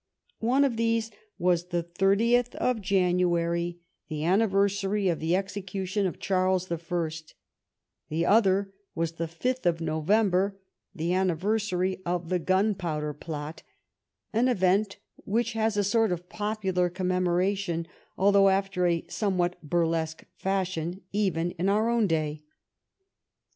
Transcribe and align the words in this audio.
One 0.39 0.63
of 0.63 0.77
these 0.77 1.11
was 1.37 1.65
the 1.67 1.83
30th 1.83 2.55
of 2.55 2.81
January, 2.81 3.77
the 4.07 4.25
anniversary 4.25 5.07
of 5.09 5.19
the 5.19 5.35
execution 5.35 6.07
of 6.07 6.17
Charles 6.17 6.69
the 6.69 6.79
First 6.79 7.35
The 8.09 8.25
other 8.25 8.73
was 8.95 9.11
the 9.11 9.27
5th 9.27 9.67
of 9.67 9.79
November, 9.79 10.57
the 10.95 11.13
anniversary 11.13 12.01
of 12.03 12.29
the 12.29 12.39
Gunpowder 12.39 13.13
Plot, 13.13 13.61
an 14.33 14.47
event 14.47 14.97
which 15.17 15.53
has 15.53 15.77
a 15.77 15.83
sort 15.83 16.11
of 16.11 16.29
popular 16.29 16.89
commemo 16.89 17.37
ration, 17.37 17.85
although 18.17 18.49
after 18.49 18.87
a 18.87 19.05
somewhat 19.07 19.57
burlesque 19.61 20.23
fashion, 20.35 21.01
even 21.11 21.51
in 21.59 21.69
our 21.69 22.03
day. 22.07 22.41